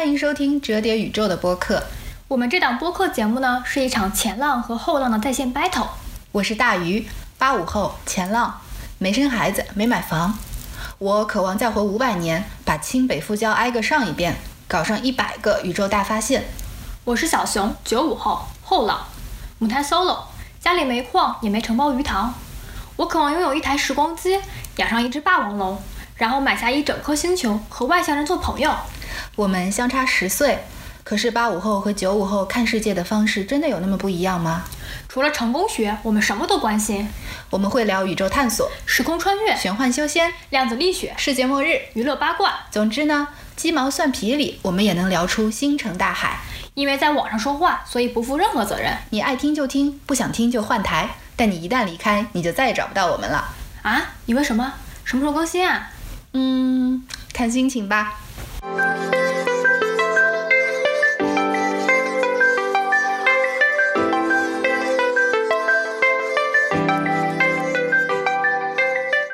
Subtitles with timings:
[0.00, 1.82] 欢迎收听折叠宇宙的播客。
[2.26, 5.88] 我们这档播客节目呢，是一场前浪和后浪的在线 battle。
[6.32, 7.06] 我是大鱼，
[7.36, 8.62] 八五后前浪，
[8.96, 10.38] 没生孩子，没买房。
[10.96, 14.36] 我渴望再活五百年，把清北复交挨个上一遍，
[14.66, 16.44] 搞上一百个宇宙大发现。
[17.04, 19.06] 我是小熊，九五后后浪，
[19.58, 20.20] 母胎 solo，
[20.58, 22.32] 家里没矿也没承包鱼塘。
[22.96, 24.40] 我渴望拥有一台时光机，
[24.76, 25.78] 养上一只霸王龙，
[26.14, 28.74] 然后买下一整颗星球，和外星人做朋友。
[29.36, 30.58] 我们相差十岁，
[31.04, 34.64] 可是八五后和九五后看世界的方式真的有那么不一样吗？
[35.08, 37.08] 除了成功学，我们什么都关心。
[37.50, 42.60] 我们会聊宇宙探索、时空穿越、玄幻修仙、量子力学、世界末日、娱乐八卦。
[42.70, 46.40] 总之呢，鸡毛蒜皮里我们也能聊出星辰大海。
[46.74, 48.96] 因为在网上说话，所以不负任何责任。
[49.10, 51.10] 你爱听就听，不想听就换台。
[51.34, 53.52] 但你一旦离开，你就再也找不到我们了。
[53.82, 54.10] 啊？
[54.26, 54.72] 你问什么？
[55.04, 55.90] 什么时候更新啊？
[56.32, 57.02] 嗯，
[57.32, 58.20] 看心情吧。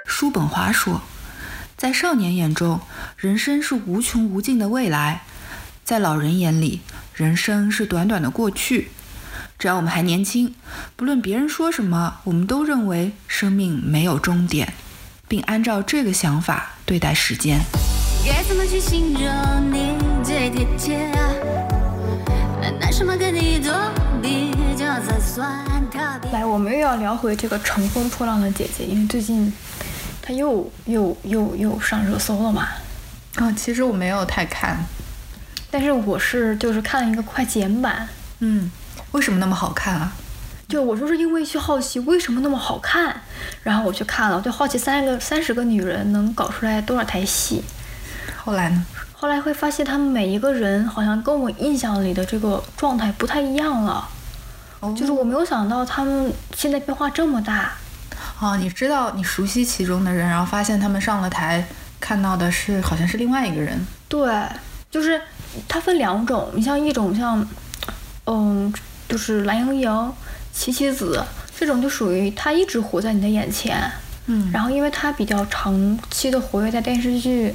[0.06, 1.02] 叔本华说，
[1.77, 2.80] 在少年眼中，
[3.16, 5.20] 人生是无穷无尽的未来；
[5.84, 6.80] 在老人眼里，
[7.14, 8.89] 人生是短短的过去。
[9.58, 10.55] 只要我们还年轻，
[10.96, 14.72] 不论别人说什么，我们都认为生命没有终点，
[15.28, 17.61] 并按照这个想法对待时间。
[18.27, 21.12] 该怎么去形容你最贴切？
[22.80, 23.72] 拿什么跟你做
[24.20, 26.33] 比较才算特别？
[26.33, 29.52] 来，我们又要聊回这个乘风破浪的姐姐，因为最近
[30.20, 32.66] 她又又又又上热搜了嘛。
[33.36, 34.84] 啊、其实我没有太看，
[35.70, 38.08] 但是我是就是看了一个快剪版，
[38.40, 38.68] 嗯，
[39.12, 40.12] 为什么那么好看啊？
[40.66, 43.22] 就我就是因为去好奇为什么那么好看，
[43.62, 47.62] 然后我去看了，我就好奇三个三十个女人能搞出来多少台戏。
[48.47, 48.86] 后来呢？
[49.12, 54.08] 后来会发现他们每一个人好像跟我印象里的这个状态不太一样了，
[54.79, 57.73] 哦就是我没有想到他们现在变化这么大。
[58.39, 61.67] 哦，你知道你熟悉其中的人，然后发现他们上了台，
[61.98, 63.84] 看到的是好像是另外一个人。
[64.08, 64.33] 对，
[64.89, 65.20] 就是
[65.67, 67.45] 它分两种，你像一种像，
[68.27, 68.73] 嗯，
[69.08, 70.13] 就是蓝盈莹、
[70.52, 71.20] 齐棋子
[71.58, 73.90] 这种，就属于他一直活在你的眼前，
[74.27, 77.52] 嗯然后因为他比较长期的活跃在电视剧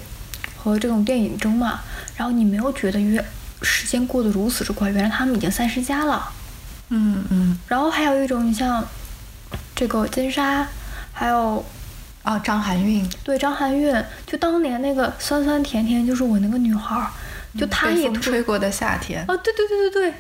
[0.61, 1.79] 和这种电影中嘛，
[2.16, 3.23] 然后你没有觉得越
[3.63, 6.31] 时间过得如此之快，原来他们已经三十加了。
[6.89, 8.85] 嗯嗯，然后还有一种，你像
[9.75, 10.67] 这个金莎，
[11.11, 11.66] 还有
[12.23, 17.07] 哦，张含韵，对张含韵，就当年那个酸酸甜甜就是我那个女孩儿，
[17.57, 19.22] 就她也突吹过的夏天。
[19.22, 20.13] 啊，对对对对对。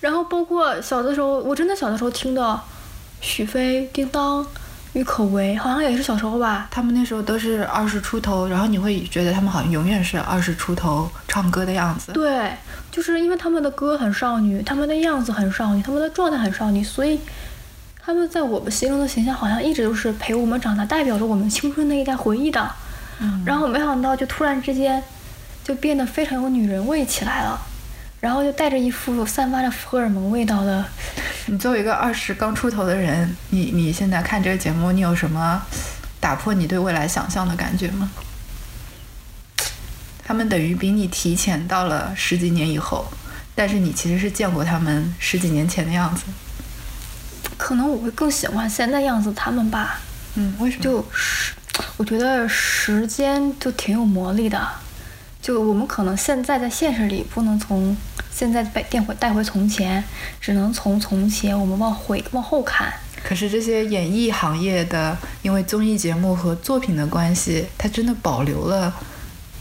[0.00, 2.60] 然后包括小的时候，我真的小的时候听的
[3.20, 4.46] 许飞、叮当、
[4.96, 6.68] 郁可唯，好像也是小时候吧。
[6.70, 12.12] 他们那时候都是二十出头，然后你会觉得他们好像永远是二十出头唱歌的样子。
[12.12, 12.50] 对，
[12.90, 17.20] 就是因为他们的歌很少女，他们的样子很少女，他们的状态很少女，所以
[18.02, 22.66] 他们在我们心中的形象好像一直都是陪我们长大，代表着我们青春那一代回忆的。
[23.20, 25.02] 嗯然后没想到，就突然之间
[25.62, 27.60] 就变得非常有女人味起来了，
[28.20, 30.84] 然后就带着一副散发着荷尔蒙味道的
[31.46, 35.62] 你作为一个二十刚出头的人，你你现在看这个节目，你有什么
[36.18, 38.10] 打破你对未来想象的感觉吗？
[40.24, 43.06] 他们等于比你提前到了十几年以后，
[43.54, 46.24] 但是你其实是见过他们十几年前的样子。
[47.56, 50.00] 可能我会更喜欢现在样子他们吧，
[50.34, 50.82] 嗯，为什么？
[50.82, 51.54] 就是
[51.96, 54.68] 我觉得时间就挺有魔力的，
[55.46, 57.96] 就我们可能现在在现实里不能从
[58.32, 60.02] 现在被带回带回从前，
[60.40, 62.92] 只能从从前我们往回往后看。
[63.22, 68.92] 可是这些演艺行业的，因为综艺节目和作品的关系，它真的保留了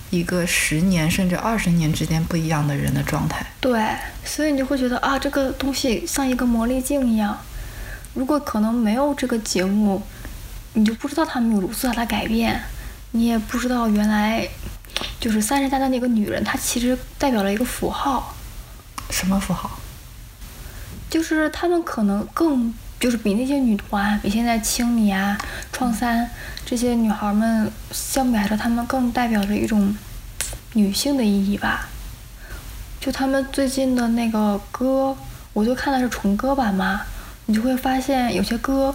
[0.10, 3.46] 一个十年甚至二十年之间不一样的人的状态。
[3.62, 3.80] 对，
[4.24, 7.38] 所以你就会觉得啊，这个东西像一个魔力镜一样。
[8.16, 10.02] 如果可能没有这个节目，
[10.74, 12.60] 你就不知道他们有如此大的改变，
[13.12, 14.48] 你也不知道原来
[15.20, 18.36] 就是三十加的那个女人，她其实代表了一个符号。
[19.10, 19.70] 什么符号？
[21.10, 25.38] 就是她们可能更就是比那些女团，比现在青你啊、
[25.72, 26.30] 创三
[26.66, 29.96] 这些女孩们相比来说，她们更代表着一种
[30.74, 31.88] 女性的意义吧。
[33.00, 35.16] 就她们最近的那个歌，
[35.54, 37.02] 我就看的是重歌版嘛，
[37.46, 38.94] 你就会发现有些歌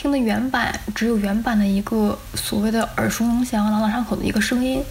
[0.00, 4.82] 听的原版只有原版的一个所谓的耳熟能详、朗朗上口的一个声音，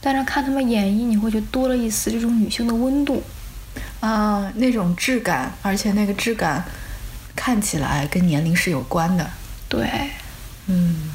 [0.00, 3.22] 但是看他们演绎，你会觉得多了一丝这种女性的温度。
[4.00, 6.64] 啊，那种质感，而且那个质感
[7.36, 9.28] 看起来跟年龄是有关的。
[9.68, 9.86] 对，
[10.64, 11.12] 嗯，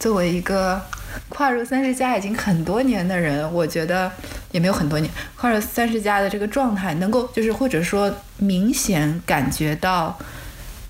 [0.00, 0.84] 作为一个
[1.28, 4.10] 跨入三十加已经很多年的人，我觉得
[4.50, 10.18] 也没有很多年，跨入三十加的这个状态，能够就是或者说明显感觉到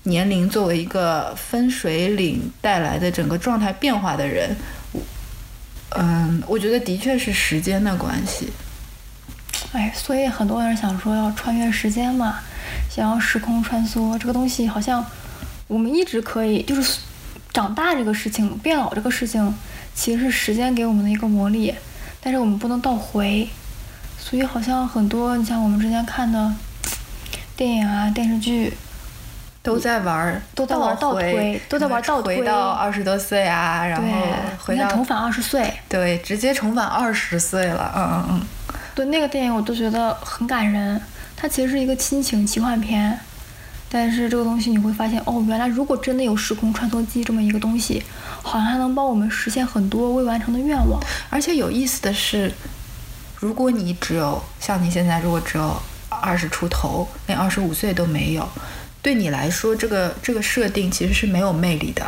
[0.07, 4.55] 年龄作为一个分水岭带来的整个状态变化的人，
[5.89, 8.51] 嗯，我觉得的确是时间的关系。
[9.71, 12.39] 哎，所以很多人想说要穿越时间嘛，
[12.89, 15.03] 想要时空穿梭，这个东西好像
[15.67, 16.99] 我们一直可以，就是
[17.51, 19.53] 长大这个事情、变老这个事情，
[19.95, 21.73] 其实是时间给我们的一个魔力，
[22.21, 23.49] 但是我们不能倒回，
[24.19, 26.53] 所以好像很多，你像我们之前看的
[27.57, 28.71] 电影啊、电视剧，
[29.65, 38.41] 都在玩儿，都在玩倒推都在玩倒推回到二十多岁啊，然后对，回到重返二十岁，对，直接重返二十岁了，嗯嗯嗯。
[38.93, 41.01] 对那个电影我都觉得很感人，
[41.35, 43.19] 它其实是一个亲情奇幻片，
[43.89, 48.01] 但是这个东西你会发现，哦，原来如果真的有时空穿梭机这么一个东西，
[48.41, 50.97] 好像还能帮我们实现很多未完成的愿望。
[51.29, 52.53] 而且有意思的是，
[53.37, 55.75] 如果你只有像你现在，如果只有
[56.09, 58.47] 二十出头，连二十五岁都没有，
[59.05, 62.03] 对你来说，这个这个设定其实是没有魅力的，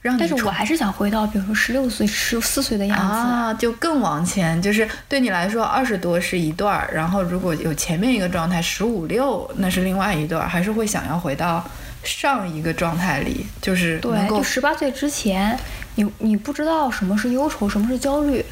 [0.00, 3.02] 让你但是我还是想回到，比如说十六岁、十四岁的样子。
[3.02, 11.68] 啊，就更往前，就是对你来说，二十多是一段儿，然后如果有前面一个状态，十五六那是另外一段儿，还是会想要回到
[12.04, 15.58] 上一个状态里，就是能对，够就十八岁之前，
[15.96, 18.44] 你你不知道什么是忧愁，什么是焦虑，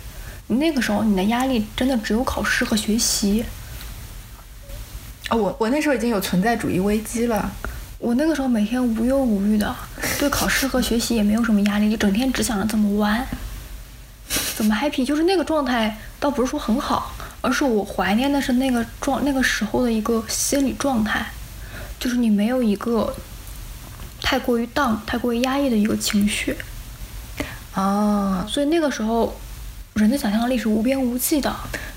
[0.48, 3.44] 你那个时候你的压力真的只有考试和学习。
[5.30, 7.50] 哦，我我那时候已经有存在主义危机了。
[7.98, 9.74] 我那个时候每天无忧无虑的，
[10.18, 13.26] 对考试和学习也没有什么压力，就整天只想着怎么玩，
[14.56, 15.04] 怎么 happy。
[15.04, 21.26] 就是那个状态，倒不是说很好，而是我怀念的是那个状那个时候的一个心理状态，
[21.98, 23.12] 就是你没有一个
[24.22, 26.56] 太过于 down、太过于压抑的一个情绪，
[27.74, 29.36] 哦，所以那个时候
[29.94, 31.52] 人的想象力是无边无际的。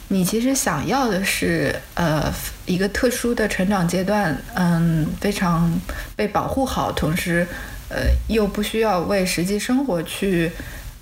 [0.08, 2.30] 你其实想要的是，呃，
[2.72, 5.72] 一个特殊的成长阶段，嗯，非常
[6.16, 7.46] 被保护好，同时，
[7.90, 7.98] 呃，
[8.28, 10.52] 又不需要为实际生活去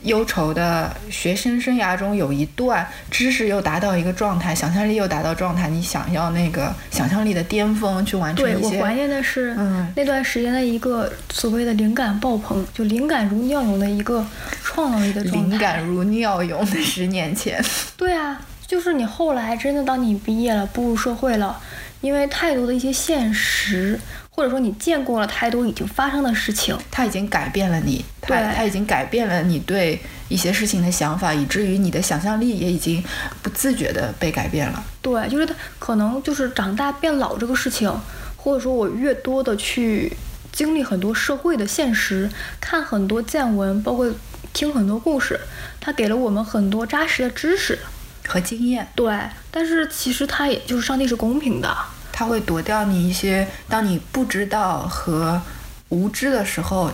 [0.04, 14.26] 忧愁的学生生涯中有一段知识又达到一个状态，想象力又达到状态，你想要那个想象力的巅峰去完成一些，我怀念的是嗯那段时间的一个所谓的灵感爆棚，就灵感如尿涌的一个
[14.64, 15.50] 创造力的状态。
[15.50, 17.62] 灵感如尿涌的十年前，
[17.98, 18.40] 对啊，
[18.70, 21.60] 就是你后来真的当你毕业了，步入社会了，
[22.02, 24.00] 因为太多的一些现实，
[24.30, 33.04] 或者说你见过了太多已经发生的事情，它已经改变了你，它对它已经改变了你对一些事情的想法，以至于你的想象力也已经
[33.42, 34.84] 不自觉的被改变了。
[35.02, 37.92] 对，就是它可能就是长大变老这个事情，
[38.38, 40.16] 或者说我越多的去
[40.52, 42.30] 经历很多社会的现实，
[42.62, 44.14] 看很多见闻，包括
[44.54, 45.40] 听很多故事，
[45.82, 47.80] 它给了我们很多扎实的知识。
[48.30, 49.12] 和经验，对，
[49.50, 51.76] 但是其实它也就是上帝是公平的，
[52.12, 55.42] 他会夺掉你一些当你不知道和
[55.90, 56.92] 无知的时候，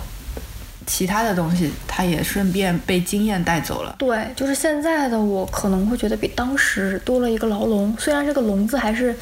[0.87, 3.93] 其他的东西，它也顺便被经验带走了。
[3.99, 9.13] 对，就是现在的我可能会觉得比当时多了一个牢笼，虽然这个笼子还是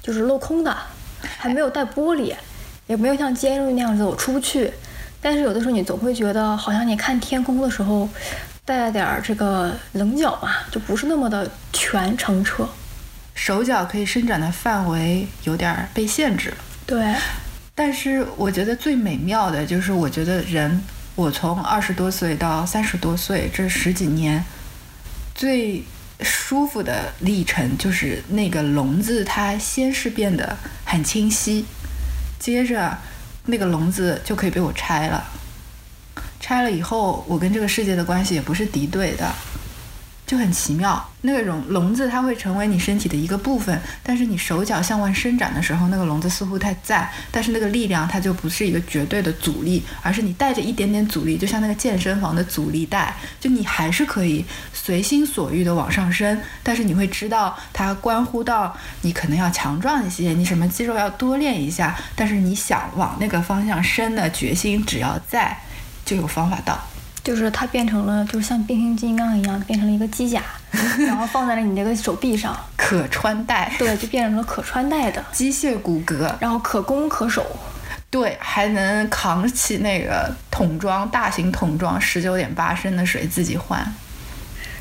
[0.00, 0.76] 就是镂空的，
[1.20, 2.32] 还没有带玻璃，
[2.86, 4.72] 也没有像监狱那样子我出不去，
[5.20, 8.08] 但是有的时候你总会觉得好像你看天空的时候
[8.66, 12.68] 带了点儿这个棱角嘛，就不是那么的全程车。
[13.32, 16.56] 手脚可以伸展的范围有点儿被限制了。
[16.84, 17.14] 对，
[17.74, 20.82] 但是我觉得最美妙的就是，我觉得人，
[21.14, 24.44] 我从二十多岁到三十多岁这十几年，
[25.34, 25.84] 最
[26.22, 31.64] 舒服的历程就是那个笼子，它先是变得很清晰，
[32.38, 32.98] 接着
[33.44, 35.24] 那个笼子就可以被我拆了。
[36.40, 39.32] 拆了以后，我跟这个世界的关系也不是敌对的，
[40.26, 41.10] 就很奇妙。
[41.22, 65.58] 那个笼笼子它会成为你身体的一个部分，但是你手脚向外伸展的时候，那个笼子似乎它在，但是那个力量它就不是一个绝对的阻力，而是你带着一点点阻力，就像那个健身房的阻力带，就你还是可以随心所欲的往上升，但是你会知道它关乎到你可能要强壮一些，你什么肌肉要多练一下，但是你想往那个方向伸的决心只要在，
[66.06, 66.78] 就有方法到。
[67.22, 70.42] 就是它变成了，就是像变形金刚一样，变成了一个机甲，
[71.04, 77.44] 然后放在了你这个手臂上，可穿戴，对，就变成了可穿戴的，机械骨骼，然后可攻可守。
[78.08, 83.84] 对，还能扛起那个桶装大型桶装十九点八升的水自己换。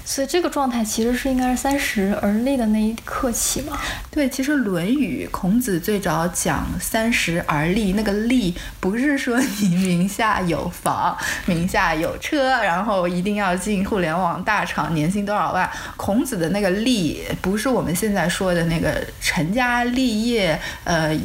[0.06, 3.78] 所以这个状态其实是应该是三十而立的那一刻起嘛。
[4.12, 15.70] 对，其实《论语》孔子最早讲“三十而立”，那个“立”不是说你名下有房、名下有车，然后一定要进互联网大厂，年薪多少万。
[15.98, 21.18] 孔子的那个“立”，不是我们现在说的那个成家立业，呃。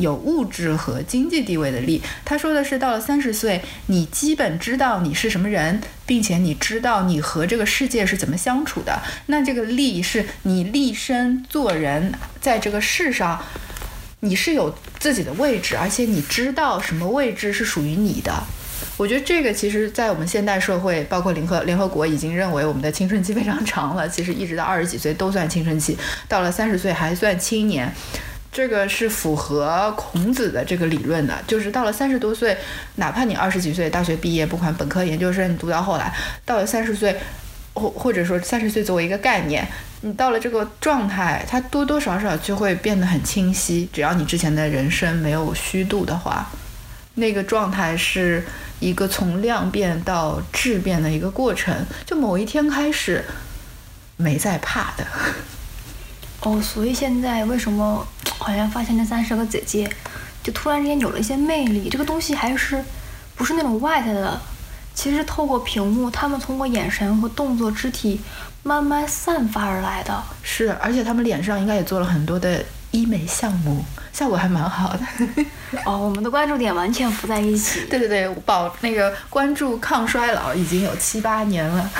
[0.00, 9.00] 有物质和经济地位的利，他说的是到了三十岁，你基本知道你是什么人，并且你知道你和这个世界是怎么相处的。
[9.26, 13.42] 那这个利是你立身做人，在这个世上，
[14.20, 18.32] 你是有自己的位置，而且你知道什么位置是属于你的。
[18.96, 25.96] 我觉得这个其实，在我们现代社会，包括联合联合国已经认为我们的青春期非常长了，其实一直到二十几岁都算青春期，
[26.28, 27.90] 到了三十岁还算青年。
[28.52, 32.56] 这个是符合孔子的这个理论的，就是到了三十多岁，
[32.96, 36.12] 哪怕你二十几岁大学毕业，不管本科、研究生，你读到后来，
[36.44, 37.16] 到了三十岁，
[37.74, 39.64] 或或者说三十岁作为一个概念，
[40.00, 43.88] 你到了这个状态，它多多少少就会变得很清晰。
[43.92, 46.50] 只要你之前的人生没有虚度的话，
[47.14, 48.44] 那个状态是
[48.80, 51.86] 一个从量变到质变的一个过程。
[52.04, 53.24] 就某一天开始，
[54.16, 55.06] 没再怕的。
[56.42, 58.06] 哦，所以现在为什么
[58.38, 59.90] 好像发现那三十个姐姐，
[60.42, 61.88] 就突然之间有了一些魅力？
[61.90, 62.82] 这个东西还是
[63.36, 64.40] 不是那种外在的？
[64.94, 68.20] 其实透过屏幕，他们通过眼神和动作、肢体
[68.62, 70.22] 慢慢散发而来的。
[70.42, 75.44] 是，而且他们脸上应该也做了很多的医美项目，效果还蛮好的。
[75.84, 77.84] 哦，我们的关注点完全不在一起。
[77.88, 81.90] 对对对，保那个关注抗衰老已经有七八年了。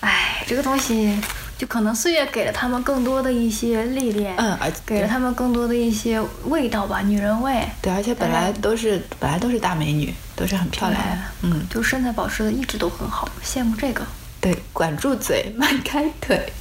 [0.00, 1.20] 哎，这个东西。
[1.62, 7.64] 就可能岁月给了他们更多的一些历练，嗯，给了他们更多的一些味道吧，女人味。
[7.80, 14.04] 对，而且本来都是本来都是大美女，都是很漂亮的，嗯，就身材保持的一直都很好，羡慕这个。
[14.40, 16.52] 对，管住嘴，迈开腿。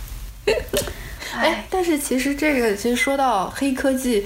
[1.33, 4.23] 哎，但是其实这个其实说到黑科技，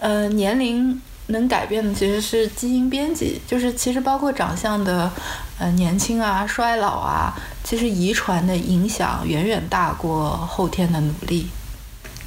[0.00, 1.00] 呃，年龄。
[1.28, 5.10] 能改变的其实是基因编辑，就是其实包括长相的，
[5.58, 11.48] 呃，年轻啊、衰老啊，其实遗传的影响远远大过后天的努力。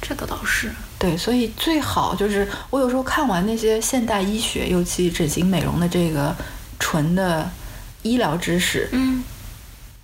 [0.02, 0.70] 这个倒是。
[0.98, 6.34] 对，所以最好就是我有时候看完那些现代医学，尤其整形美容的这个
[6.78, 7.48] 纯的
[8.02, 9.22] 医疗知识，嗯。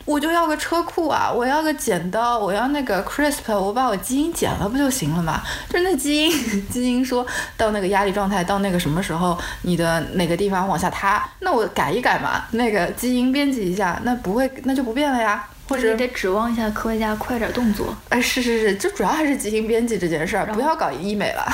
[0.05, 1.33] 我就要个车库啊！
[1.33, 5.43] 我要个剪刀，我要那个 CRISPR，我把我基因剪了不就行了嘛？
[5.71, 6.31] 就是那基因，
[6.69, 15.49] 基因说到那个压力状态，到那个什么时候，你的哪个地方往下塌，那我改一改嘛，那个基因编辑一下，那不会，那就不变了呀。
[15.67, 17.97] 或者你得指望一下科学家快点动作。
[18.11, 21.51] 哎，是是是，就主要还是基因编辑这件事儿，不要搞医美了。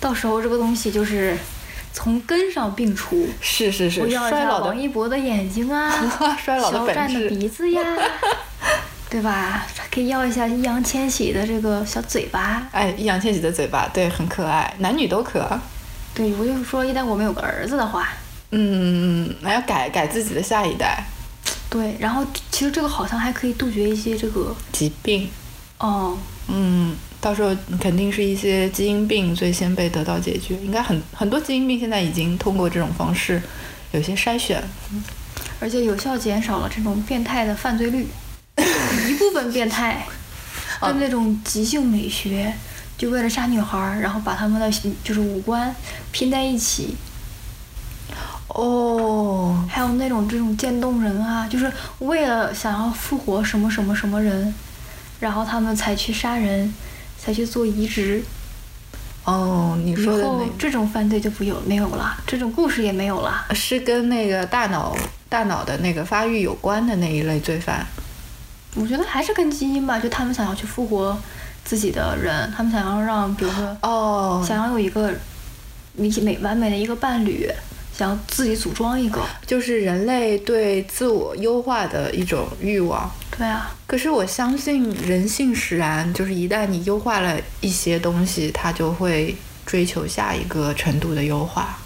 [0.00, 1.36] 到时候这个东西就是。
[1.98, 5.92] 从根上病除，是是是，衰老王一博的眼睛啊，
[6.40, 7.82] 衰老的鼻子呀，
[9.10, 9.66] 对吧？
[9.90, 12.64] 可以要一下易烊千玺的这个小嘴巴。
[12.70, 15.58] 哎，易烊千玺的嘴巴，对，很可爱，男女都可。
[16.14, 18.10] 对，我就是说，一旦我们有个儿子的话，
[18.52, 21.02] 嗯，还要改改自己的下一代。
[21.68, 25.28] 对，然后其实这个好像还可以杜绝一些这个疾病。
[25.78, 26.18] 哦，嗯。
[27.20, 33.42] 到时候肯定是一些基因病最先被得到解决，应该很很多基因病现在已经通过这种方式
[33.90, 34.62] 有些筛选，
[35.60, 38.06] 而且有效减少了这种变态的犯罪率。
[39.08, 40.04] 一部分变态，
[40.80, 42.52] 就那种即兴美学，
[42.96, 44.68] 就为了杀女孩，然后把他们的
[45.04, 45.74] 就是五官
[46.10, 46.96] 拼在一起。
[48.48, 54.52] 哦，还有那种这种渐冻人啊，就是为了想要复活什么什么什么人，
[55.20, 56.72] 然后他们才去杀人。
[57.20, 58.22] 才去做移植，
[59.24, 64.96] 哦，你说的那这种犯罪就不有没有了，这种故事也没有了，是跟那个大脑
[65.28, 67.84] 大脑的那个发育有关的那一类罪犯。
[68.76, 71.18] 我觉得还是跟基因吧，就他们想要去复活
[71.64, 75.12] 自己的人，他们想要让，比如说，哦，想要有一个
[75.94, 77.50] 美美完美的一个伴侣，
[77.98, 83.10] 想要自己组装一个，就是人类对自我优化的一种欲望。
[83.36, 89.34] 对啊，可是我相信人性使然，就是一旦你优化了一些东西，它就会
[89.66, 91.76] 追求下一个程度的优化。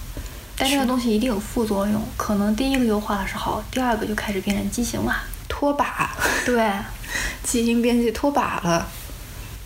[0.54, 5.16] 但这个东西一定有副作用，可能第一个优化的是好，第二个就开始变成畸形了，
[5.48, 5.86] 脱靶。
[6.44, 6.70] 对，
[7.42, 8.86] 基因编辑脱靶了，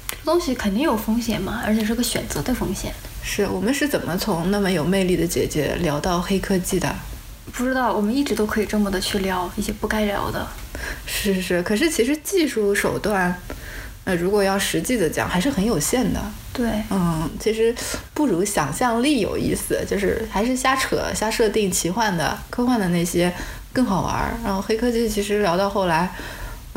[0.08, 2.94] 这东西肯定有风险嘛，而且是个选择的风险。
[3.28, 6.94] 是我们是怎么从那么有魅力的姐姐聊到黑科技的？
[7.52, 10.46] 不知道，我们一直都可以这么的去聊一些不该聊的。
[11.04, 13.36] 是是是，可是其实技术手段，
[14.04, 16.22] 呃，如果要实际的讲，还是很有限的。
[16.52, 17.74] 对，嗯，其实
[18.14, 23.32] 不如想象力有意思，就是还是瞎扯、瞎设定、奇幻的、科幻的那些
[23.72, 24.38] 更好玩。
[24.44, 26.10] 然后黑科技其实聊到后来，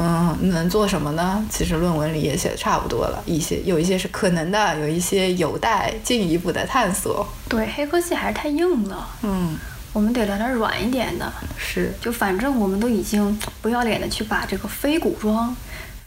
[0.02, 1.46] 嗯，能做什么呢？
[1.50, 7.28] 其实论文里也写的差不多了，一些有一些是可能的，有一些有待进一步的探索。
[7.50, 9.58] 对，黑科技还是太硬了，嗯，
[9.92, 11.30] 我们得来点软一点的。
[11.58, 15.54] 是，就反正我们都已经不要脸的去把这个非古装、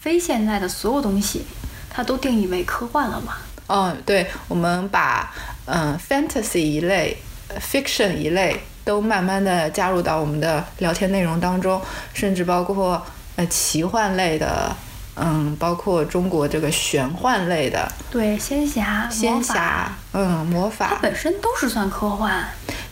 [0.01, 1.45] 非现代的所有东西，
[1.91, 3.35] 它都定义为科幻了嘛。
[3.67, 5.31] 嗯，对，我们把
[5.67, 7.19] 嗯 fantasy 一类、
[7.49, 11.79] 呃 fiction 一类都慢慢的加入到我们的聊天内容当中，
[12.15, 13.05] 甚至包括
[13.37, 14.75] 呃奇幻类的，
[15.17, 22.45] 嗯，包括中国这个玄幻类的对，仙侠、仙侠，嗯，魔法它，本身都是算科幻，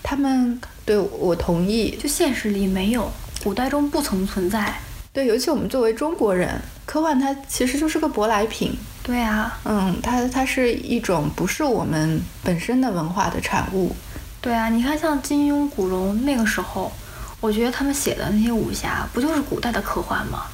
[0.02, 3.10] 他们对我同意，就现实里没有，
[3.42, 4.74] 古代中不曾存在。
[5.12, 13.94] 对，尤其我们作为中国人，科幻它其实就是个舶来品，对啊，嗯，它它是一种不是我们本身的文化的产物，
[14.40, 16.92] 对啊，你看像金庸、古龙那个时候，
[17.40, 20.44] 我觉得他们写的那些武侠，不就是古代的科幻吗？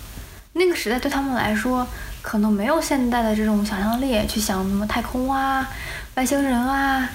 [0.53, 1.87] 那个时代对他们来说，
[2.23, 5.69] 可能没有现代的这种想象力去想什么太空啊、
[6.15, 7.07] 外星人啊，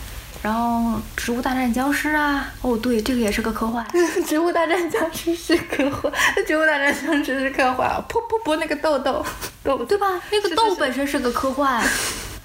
[0.43, 2.47] 然后植物大战僵尸啊。
[2.61, 3.83] 哦，对，这个也是个科幻。
[4.27, 6.13] 植物大战僵尸是科幻，
[6.45, 9.25] 植物大战僵尸是科幻，噗噗噗那个豆豆
[9.63, 10.05] 豆对吧？
[10.31, 11.83] 那个豆本身是个科幻，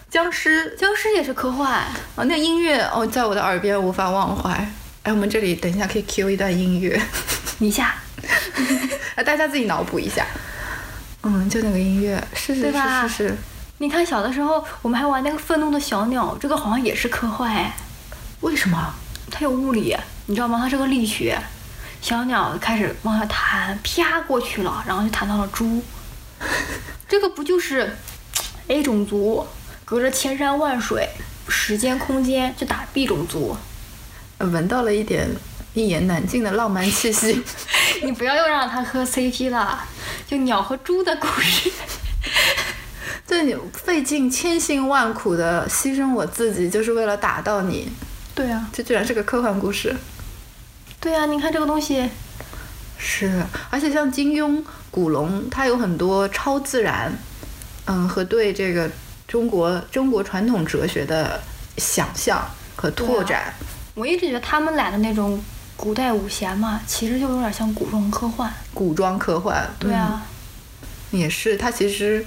[0.09, 1.83] 僵尸僵尸也是科幻。
[2.15, 4.67] 哦，那音乐哦，在我的耳边无法忘怀。
[5.07, 7.01] 哎，我们这里等一下可以 Q 一段音乐，
[7.59, 7.95] 你下，
[9.15, 10.27] 啊， 大家自己脑补一下。
[11.23, 13.37] 嗯，就那个音乐，是是是是是，
[13.79, 17.73] 你看小的时候我们还玩那个愤怒的小鸟，这个好像也是科幻哎。
[18.41, 18.95] 为什么？
[19.31, 19.97] 它有物理，
[20.27, 20.59] 你知道吗？
[20.61, 21.41] 它是个力学。
[22.03, 25.85] 小鸟开始往下弹，啪过去了，然后就弹到了猪。
[27.09, 27.97] 这个不就是
[28.67, 29.47] A 种族
[29.85, 31.09] 隔着千山万水、
[31.49, 33.57] 时间空间就打 B 种族？
[34.39, 35.29] 呃闻到了一点
[35.75, 37.43] 一言难尽的浪漫气息。
[38.03, 39.85] 你不要又让他磕 CP 了，
[40.27, 41.71] 就鸟和猪的故事。
[43.27, 47.91] 对你费尽千辛万苦的牺牲我自己，就是为了打到你，
[48.35, 49.95] 对啊，这居然是个科幻故事。
[51.01, 52.09] 对啊，你看这个东西，
[52.99, 57.13] 是，而且像金庸、古龙，他有很多超自然，
[57.87, 58.89] 嗯，和对这个
[59.27, 61.41] 中国中国传统哲学的
[61.79, 63.53] 想象和拓展。
[63.97, 65.43] 我一直觉得他们俩的那种
[65.75, 68.53] 古代武侠嘛，其实就有点像古装科幻。
[68.75, 70.23] 古装科幻，对啊，
[71.13, 72.23] 嗯，也是，它其实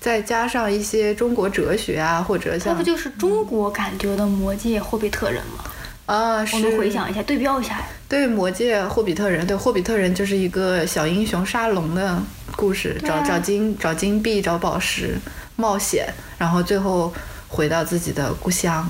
[0.00, 5.64] 再加上一些中国哲学啊，或者像它不就是中国感觉的魔界、霍比特人吗？
[6.06, 7.86] 啊，我们回想一下，对标一下呀。
[8.08, 12.20] 对魔界、霍比特人，对霍比特人就是一个小英雄沙龙的
[12.56, 15.16] 故事，啊找找金找金币、找宝石，
[15.54, 17.14] 冒险，然后最后
[17.46, 18.84] 回到自己的故乡。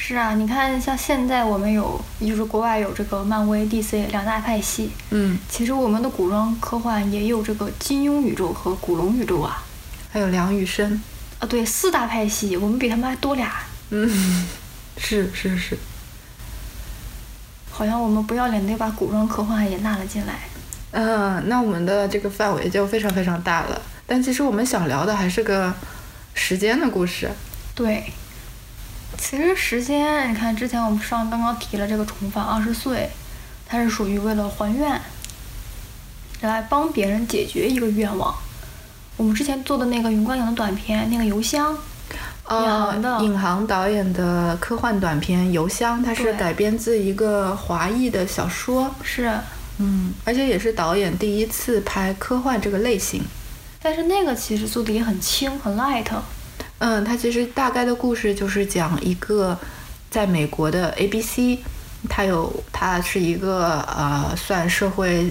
[0.00, 9.62] 是啊，你看，像现在我们有，就是国外有这个漫威、DC 两大派系，嗯，其实我们的古装科幻也有这个金庸宇宙和古龙宇宙啊。
[10.10, 11.02] 还有梁羽生，
[11.40, 13.52] 啊，对，四大派系，我们比他们还多俩。
[13.90, 14.46] 嗯，
[14.96, 15.76] 是是是，
[17.70, 20.34] 好像我们不要脸的把古装科幻也纳了进来。
[20.92, 23.82] 嗯，那我们的这个范围就非常非常大了。
[24.06, 25.74] 但其实我们想聊的还是个
[26.32, 27.28] 时间的故事。
[27.74, 28.10] 对，
[29.18, 33.10] 其实时间，你看之前我们上刚刚提了这个重返二十岁，
[33.66, 34.98] 它是属于为了还愿，
[36.40, 38.34] 来帮别人解决一个愿望。
[39.16, 41.76] 我们之前做的那个云观影的短片，那个邮箱，
[42.44, 49.30] 呃影的，尹航导演的科幻短片《邮箱》，它是改编自一个华裔的小说，是，
[49.78, 53.22] 嗯，而且也是导演第一次拍科幻这个类型。
[53.82, 56.06] 但是那个其实做的也很轻，很 light。
[56.78, 59.58] 嗯，它其实大概的故事就是讲一个
[60.10, 61.58] 在美国的 ABC，
[62.08, 65.28] 他有他是一个呃算社会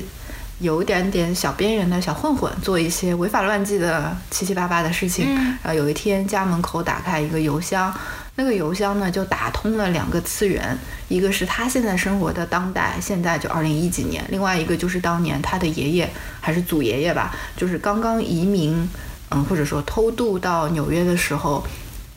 [0.60, 5.26] 有一点点小边缘的小混混，做一些违法乱纪的七七八八的事情。
[5.30, 7.94] 嗯然后有一天家门口打开一个邮箱，
[8.36, 18.88] 那个邮箱呢就打通了两个次元，一个是他现在生活的当代，现在就二零一几年，另外一个就是当年他的爷爷还是祖爷爷吧，就是刚刚移民，
[19.30, 21.66] 嗯，或者说偷渡到纽约的时候。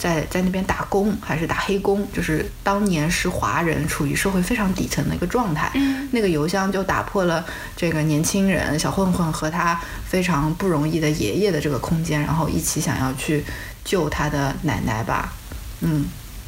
[0.01, 5.71] 在在那边打工还是打黑工，就是当年是华人，处于社会非常底层的一个状态。
[5.75, 7.45] 嗯那个邮箱就打破了
[7.77, 13.45] 这个年轻人小混混和他非常不容易的爷爷的这个空间，然后一起想要去
[13.85, 15.35] 救他的奶奶吧。
[15.83, 16.07] 嗯，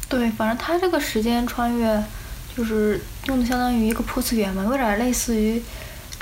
[0.09, 2.03] 对，反正他这个时间穿越，
[2.57, 5.61] 就是用的相当于一个破次元嘛，有点类似于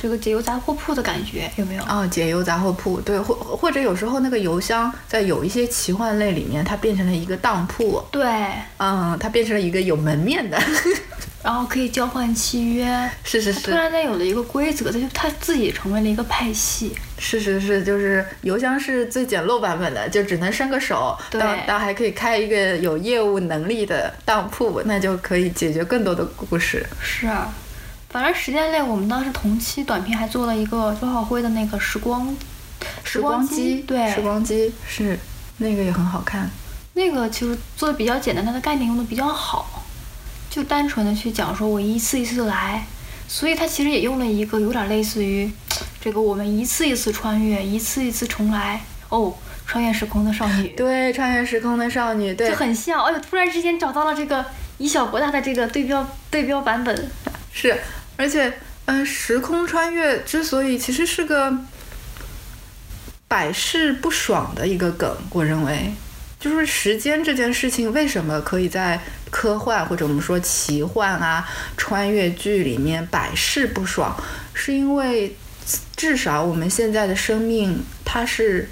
[0.02, 1.84] 这个解忧杂货铺的感觉，有没有？
[1.84, 8.26] 哦，解忧杂货铺，对，或或者有时候那个邮箱在有一些奇幻类里面，它变成了一个当铺，对，
[8.78, 10.60] 嗯，它变成了一个有门面的，
[11.44, 12.88] 然后可以交换契约。
[13.24, 16.96] 是是是它突然间有了一个规则，它就它自己成为了一个派系。
[17.20, 26.84] 是是是，就是邮箱是最简陋版本的，就只能伸个手，对当当还可以开一个有业务能力的当铺，那就可以解决更多的故事。
[27.00, 27.54] 是啊，
[28.12, 32.36] 反正时间类，我们当时同期短片还做了一个周浩辉的那个时光
[33.06, 35.18] 时光机，对，时光机是
[35.58, 36.50] 那个也很好看。
[36.94, 39.82] 那个其实做的比较简单，它的概念用的比较好，
[40.50, 42.86] 就单纯的去讲说我一次一次来，
[43.30, 45.50] 所以它其实也用了一个有点类似于
[46.02, 49.34] 这个我们一次一次穿越，一次一次重来哦，
[49.66, 53.02] 穿越时空的少女，对，穿越时空的少女，对就，很像。
[53.06, 54.44] 哎呦，突然之间找到了这个
[54.80, 57.10] 以小博大的这个对标对标版本。
[57.54, 57.78] 是，
[58.22, 58.54] 而且，
[58.86, 61.58] 嗯、时空穿越之所以其实是个
[63.28, 65.92] 百试不爽的一个梗，我认为，
[66.40, 74.16] 就是时间这件事情为什么可以在科幻或者我们说奇幻啊、穿越剧里面百试不爽，
[74.54, 75.36] 是因为
[75.96, 78.70] 至少我们现在的生命它是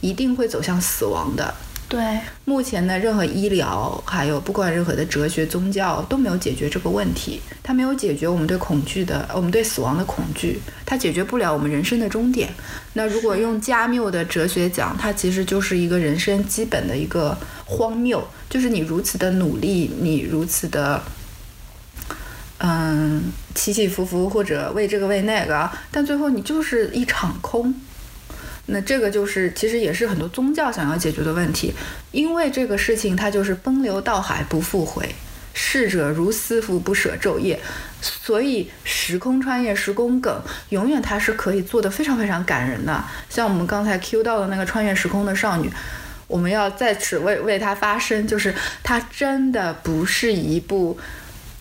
[0.00, 1.52] 一定会走向死亡的。
[1.88, 7.40] 对，目前的任何医疗，还有不管任何的哲学、宗教都没有解决这个问题。
[7.62, 12.52] 它没有解决我们对恐惧的，我们对死亡的恐惧，它解决不了我们人生的终点。
[12.94, 21.00] 那如果用加缪的哲学讲，它其实就是一个人生基本的一个荒谬，就是你如此的努力，你如此的。
[22.58, 23.22] 嗯，
[23.54, 27.74] 起起伏伏，或者为这个为那个，但最后你就是一场空。
[28.66, 31.72] 那这个就是其实也是很多宗教想要解决的问题，
[32.10, 35.08] 因为这个事情它就是奔流到海不复回，
[35.54, 37.58] 逝者如斯夫不舍昼夜，
[38.00, 43.04] 所以时空穿越、时空梗永远它是可以做的非常非常感人的。
[43.30, 45.70] 像我们刚才 Q 到的那个穿越时空的少女，
[46.26, 50.98] 我们要在此为为她发声，就是它真的不是一部。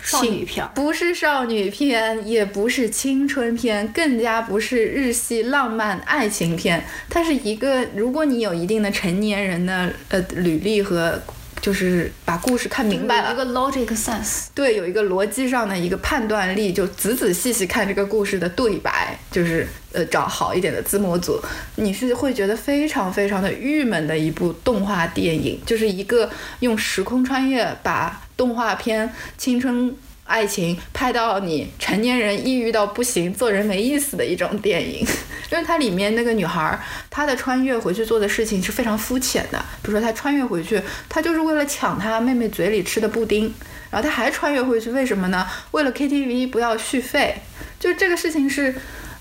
[0.05, 6.85] 少女片不是少女片，也不是青春片，更加不是日系浪漫爱情片。
[7.09, 11.19] 它是一个，如果你有一定的成年人的呃履历和，
[11.59, 14.47] 就是把故事看明白了，一个 logic sense。
[14.53, 21.41] 对，有一个逻辑上的一个判断力，就仔仔细细看这个故事的对白，就是呃找好一点的字幕组，
[21.77, 29.95] 你是会觉得非常非常的郁闷的一部动画电影，就是一个用时空穿越把动画片青春。
[30.27, 35.05] 爱情拍到你成年人抑郁到不行，做人没意思的一种电影，
[35.51, 36.79] 因 为它里面那个女孩，
[37.11, 39.59] 她的穿越回去做的事情是非常肤浅的。
[39.83, 43.53] 比如说她穿越回去，她就是为了抢她妹妹嘴里吃的布丁，
[43.91, 45.47] 然后她还穿越回去，为什么呢？
[45.69, 47.35] 为了 KTV 不要续费，
[47.79, 48.73] 就这个事情是，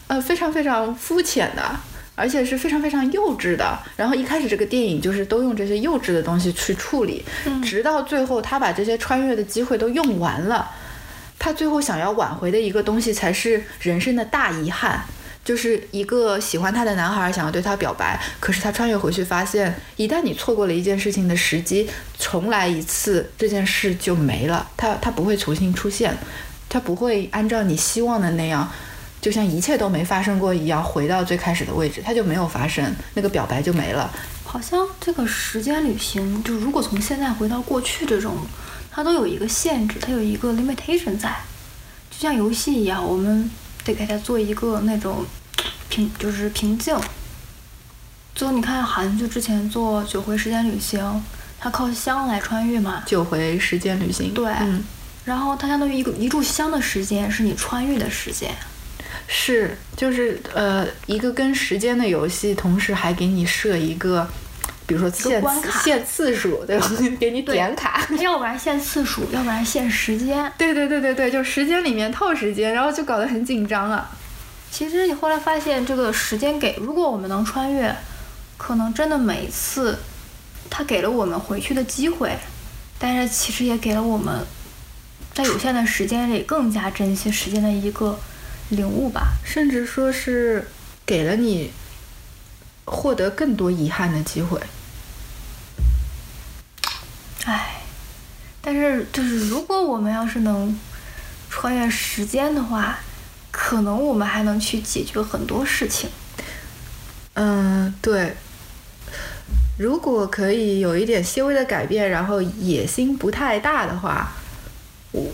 [0.06, 1.80] 呃，非常非常肤浅的。
[2.14, 3.78] 而且是非常非常幼稚的。
[3.96, 7.24] 然后一开始这个电影就是都用这些幼稚的东西去处理，
[7.62, 10.70] 直到最后他把这些穿越的机会都用完了，
[11.38, 15.04] 他最后想要挽回的一个东西才是人生的大遗憾。
[15.44, 21.86] 就是一个喜欢他的男孩想要对他表白，可是他穿越回去发现，一旦你错过了一件事情的时机，
[22.18, 26.16] 重来一次，这件事就没了，他他不会重新出现，
[26.70, 28.72] 他不会按照你希望的那样。
[29.24, 34.12] 就像一切都没发生过一样，回到最开始的位置，它就没有发生，那个表白就没了。
[34.44, 38.36] 好像这个时间旅行，就如果从现在回到过去这种，
[38.90, 41.34] 它都有一个限制，它有一个 limitation 在，
[42.10, 43.50] 就像游戏一样，我们
[43.82, 45.24] 得给它做一个那种
[45.88, 46.94] 平，就是瓶颈。
[48.34, 51.02] 就你看韩剧之前做《九回时间旅行》，
[51.58, 54.84] 它靠香来穿越嘛，九回时间旅行，对，嗯，
[55.24, 58.54] 然后它相当于一个一炷香的时间是你穿越的时间。
[59.26, 64.26] 是，就是呃，一个跟时间的游戏，同时还给你设一个，
[64.86, 66.90] 比如说限次关卡限次数，对吧？
[67.18, 68.06] 给你点卡。
[68.20, 70.52] 要不然限次数，要不然限时间。
[70.58, 74.10] 对对对对对，就时间里面套时间，然后就搞得很紧张啊。
[74.70, 77.94] 其实你后来发现，这个时间给，如果我们能穿越，
[78.56, 79.98] 可能真的每一次，
[80.68, 82.36] 他给了我们回去的机会，
[82.98, 84.44] 但是其实也给了我们
[85.32, 88.18] 在有限的时间里更加珍惜时间的一个
[88.70, 89.34] 领悟吧。
[89.44, 90.68] 甚至说是
[91.06, 91.72] 给了你
[92.84, 94.60] 获得更多遗憾的机会。
[97.44, 97.82] 唉，
[98.60, 100.78] 但是就是如果我们要是能
[101.50, 102.98] 穿越时间的话，
[103.50, 106.10] 可能我们还能去解决很多事情。
[107.34, 108.36] 嗯，对。
[109.76, 114.32] 如果可以有一点些微的改变，然后野心不太大的话，
[115.10, 115.32] 我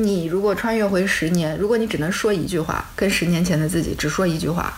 [0.00, 4.72] 你如果穿越回十年，如果你只能说一句话，跟十年前的自己只说一句话，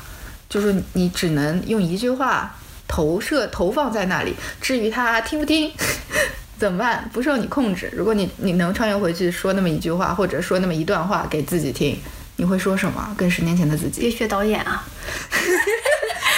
[0.49, 2.55] 就是你只能用一句话
[2.87, 5.73] 投射投放在那里，至于他听不听，
[6.59, 7.09] 怎么办？
[7.13, 7.91] 不受你控制。
[7.93, 11.99] 如果你你能穿越回去说那么一句话，或者说那么一段话给自己听，
[12.37, 13.15] 你会说什么？
[13.17, 14.01] 跟十年前的自己？
[14.03, 14.85] 别学导演啊！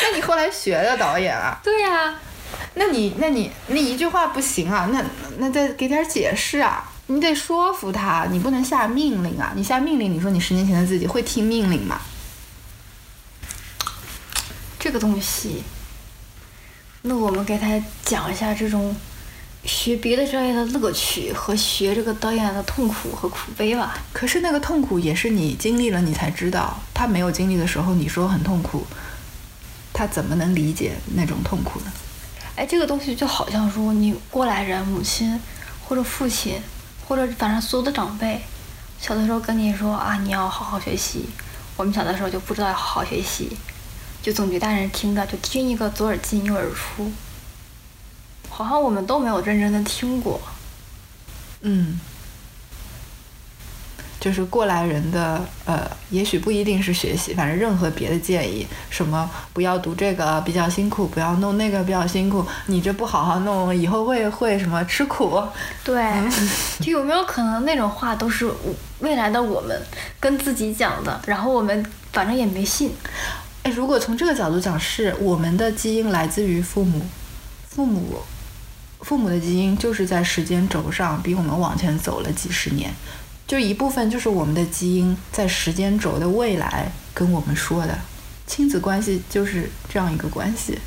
[0.02, 1.58] 那你后来学的导演啊？
[1.62, 2.14] 对呀、
[2.74, 5.02] 那你那你那一句话不行啊，那
[5.38, 12.00] 那再给点解释啊，你得说服他，你不能下命令啊，你下命令，你说你十年前的自己会听命令吗？
[14.78, 15.62] 这个东西，
[17.02, 18.94] 那我们给他讲一下这种
[19.64, 23.98] 学别的专业的乐趣和学这个导演的痛苦和苦悲吧。
[24.12, 28.86] 可是那个痛苦也是你经历了你才知道，他没有经历的时候，你说很痛苦，
[29.92, 31.92] 他怎么能理解那种痛苦呢？
[32.56, 35.40] 哎，这个东西就好像说你过来人，母亲
[35.86, 36.60] 或者父亲，
[37.06, 38.40] 或者反正所有的长辈，
[39.00, 41.26] 小的时候跟你说啊，你要好好学习。
[41.76, 43.56] 我们小的时候就不知道要好好学习，
[44.22, 47.12] 就总觉得大人听的就听一个左耳进右耳出，
[48.48, 50.40] 好像我们都没有认真的听过。
[51.62, 51.98] 嗯，
[54.24, 65.42] 就是过来人的呃，也许不一定是学习，反正任何别的建议，什么不要读这个比较辛苦，不要弄那个比较辛苦，你这不好好弄，以后会会什么吃苦。
[65.84, 66.02] 对，
[66.80, 68.50] 就有没有可能那种话都是
[69.00, 69.78] 未来的我们
[70.18, 72.92] 跟自己讲的，然后我们反正也没信。
[73.62, 77.02] 哎，如果从这个角度讲，是我们的基因来自于父母，
[77.68, 78.22] 父母，
[79.02, 82.90] 父母的基因就是在时间轴上比我们往前走了几十年，
[83.46, 87.98] 就一部分就是我们的基因在时间轴的未来跟我们说的，
[88.46, 90.78] 亲子关系就是这样一个关系。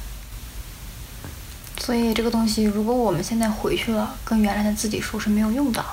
[1.79, 5.85] 所以这个东西，如果我们现在回去了，跟原来的自己说是没有用的。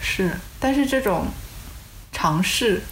[0.00, 1.26] 是，但是这种
[2.10, 2.82] 尝试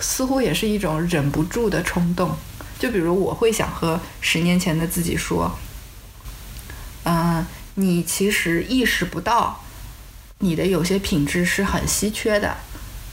[0.00, 2.36] 似乎也是一种忍不住的冲动。
[2.78, 5.50] 就比如我会想和十年前的自己说，
[7.04, 9.64] 嗯、你其实意识不到
[10.40, 12.56] 你的有些品质是很稀缺的。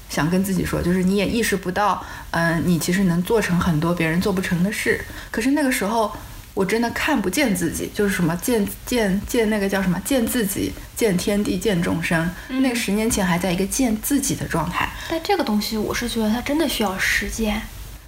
[0.07, 5.03] 想跟自己说，就是你也意识不到，嗯、你其实能做成很多别人做不成的事。
[5.31, 6.15] 可是那个时候，
[6.53, 12.29] 我真的看不见自己，就是什么见见见那个叫什么见自己、见天地、见众生。
[12.47, 17.61] 那个十年前还在一个见自己的状态，但这个东西，我是觉得它真的需要时间。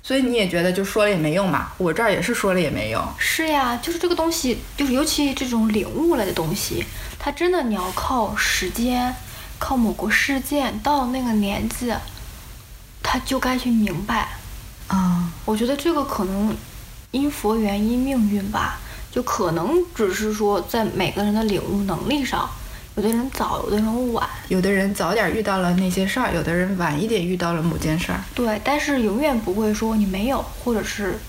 [0.08, 1.74] 所以你也觉得就说了也没用嘛？
[1.78, 3.06] 我这儿也是说了也没用。
[3.18, 6.86] 是呀，就是这个东西，就是尤其这种领悟类的东西，
[7.20, 9.14] 它真的你要靠时间，
[9.60, 11.94] 靠某个事件到那个年纪，
[13.04, 14.30] 他就该去明白。
[14.88, 16.56] 啊、我觉得这个可能
[17.12, 18.80] 因佛缘因命运吧，
[19.12, 22.50] 就可能只是说在每个人的领悟能力上，
[22.98, 24.28] 有的人早，有的人晚。
[24.48, 28.20] 有的人早点遇到了那些事儿，有的人晚一点遇到了某件事儿。
[28.34, 31.20] 对，但是永远不会说你没有，或者是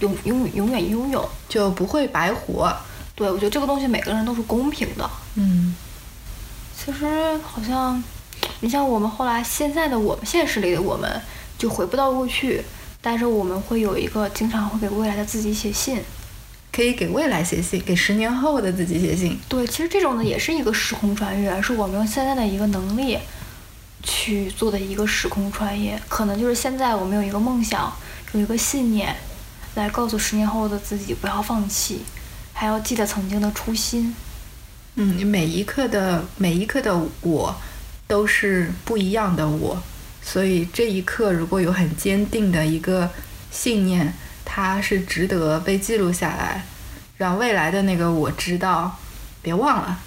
[0.00, 1.26] 永永永远拥有。
[1.48, 2.70] 就不会白活。
[3.14, 5.10] 对，我觉得这个东西每个人都是公平的。
[5.36, 5.74] 嗯，
[6.76, 8.04] 其实好像，
[8.60, 11.10] 你像我们后来现在的我们现实里的我们，
[11.56, 12.62] 就回不到过去，
[13.00, 16.02] 但是我们会有一个经常会给未来的自己写信。
[16.72, 19.38] 可以给未来写信，给十年后的自己写信。
[19.46, 23.18] 对，其实这种呢也是一个时空穿越，是我们用现在的一个能力
[24.02, 26.00] 去做的一个时空穿越。
[26.08, 27.92] 可能就是现在我们有一个梦想，
[28.32, 29.14] 有一个信念，
[29.74, 32.00] 来告诉十年后的自己不要放弃，
[32.54, 34.14] 还要记得曾经的初心。
[34.94, 37.54] 嗯，每一刻的每一刻的我
[38.06, 39.82] 都是不一样的我，
[40.22, 43.10] 所以这一刻如果有很坚定的一个
[43.50, 44.14] 信念，
[44.54, 46.62] 它是值得被记录下来
[47.16, 48.98] 让未来的那个我知道
[49.40, 49.98] 别忘了。